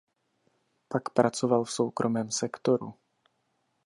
[0.87, 2.93] Pak pracoval v soukromém sektoru.